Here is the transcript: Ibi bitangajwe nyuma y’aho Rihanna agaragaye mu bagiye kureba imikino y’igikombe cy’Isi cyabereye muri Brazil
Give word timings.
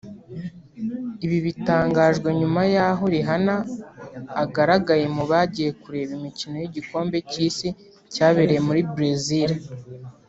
Ibi 1.25 1.37
bitangajwe 1.47 2.29
nyuma 2.39 2.61
y’aho 2.73 3.03
Rihanna 3.13 3.55
agaragaye 4.43 5.05
mu 5.15 5.23
bagiye 5.31 5.69
kureba 5.81 6.11
imikino 6.19 6.55
y’igikombe 6.59 7.17
cy’Isi 7.29 7.69
cyabereye 8.13 8.61
muri 8.67 8.81
Brazil 8.93 9.49